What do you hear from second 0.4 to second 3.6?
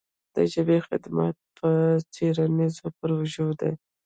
ژبې خدمت په څېړنیزو پروژو